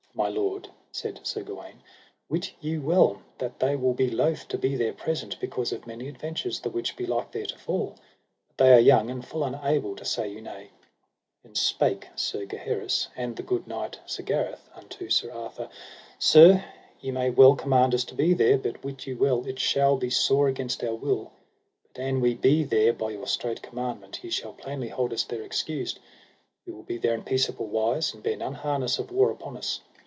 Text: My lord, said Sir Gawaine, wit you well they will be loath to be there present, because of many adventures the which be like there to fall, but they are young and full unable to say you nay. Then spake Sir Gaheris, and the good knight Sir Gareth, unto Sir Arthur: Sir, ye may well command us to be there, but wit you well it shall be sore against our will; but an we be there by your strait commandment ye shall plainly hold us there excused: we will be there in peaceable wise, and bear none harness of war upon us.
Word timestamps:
My 0.13 0.27
lord, 0.27 0.69
said 0.91 1.21
Sir 1.25 1.41
Gawaine, 1.41 1.81
wit 2.29 2.51
you 2.59 2.81
well 2.81 3.21
they 3.39 3.75
will 3.77 3.93
be 3.93 4.09
loath 4.11 4.45
to 4.49 4.57
be 4.57 4.75
there 4.75 4.91
present, 4.93 5.39
because 5.39 5.71
of 5.71 5.87
many 5.87 6.07
adventures 6.09 6.59
the 6.59 6.69
which 6.69 6.95
be 6.97 7.05
like 7.07 7.31
there 7.31 7.45
to 7.45 7.57
fall, 7.57 7.95
but 8.49 8.57
they 8.63 8.73
are 8.73 8.79
young 8.79 9.09
and 9.09 9.25
full 9.25 9.43
unable 9.45 9.95
to 9.95 10.03
say 10.05 10.27
you 10.29 10.41
nay. 10.41 10.69
Then 11.41 11.55
spake 11.55 12.09
Sir 12.15 12.45
Gaheris, 12.45 13.07
and 13.15 13.35
the 13.37 13.41
good 13.41 13.65
knight 13.67 13.99
Sir 14.05 14.21
Gareth, 14.21 14.69
unto 14.75 15.09
Sir 15.09 15.31
Arthur: 15.31 15.69
Sir, 16.19 16.65
ye 16.99 17.09
may 17.09 17.29
well 17.29 17.55
command 17.55 17.95
us 17.95 18.03
to 18.03 18.13
be 18.13 18.33
there, 18.33 18.57
but 18.59 18.83
wit 18.83 19.07
you 19.07 19.17
well 19.17 19.47
it 19.47 19.59
shall 19.59 19.95
be 19.97 20.09
sore 20.11 20.49
against 20.49 20.83
our 20.83 20.93
will; 20.93 21.31
but 21.93 22.01
an 22.01 22.19
we 22.19 22.35
be 22.35 22.63
there 22.65 22.91
by 22.93 23.09
your 23.11 23.27
strait 23.27 23.61
commandment 23.63 24.21
ye 24.23 24.29
shall 24.29 24.53
plainly 24.53 24.89
hold 24.89 25.13
us 25.13 25.23
there 25.23 25.41
excused: 25.41 25.99
we 26.67 26.73
will 26.73 26.83
be 26.83 26.97
there 26.97 27.15
in 27.15 27.23
peaceable 27.23 27.67
wise, 27.67 28.13
and 28.13 28.21
bear 28.21 28.35
none 28.35 28.53
harness 28.53 28.99
of 28.99 29.09
war 29.09 29.31
upon 29.31 29.55
us. 29.57 29.79